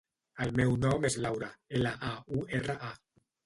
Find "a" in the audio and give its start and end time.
2.11-2.17, 2.93-3.27